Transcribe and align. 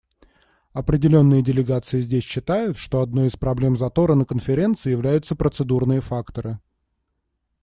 Определенные 0.73 1.43
делегации 1.43 2.01
здесь 2.01 2.23
считают, 2.23 2.75
что 2.75 3.01
одной 3.03 3.27
из 3.27 3.35
проблем 3.35 3.77
затора 3.77 4.15
на 4.15 4.25
Конференции 4.25 4.89
являются 4.89 5.35
процедурные 5.35 6.01
факторы. 6.01 6.57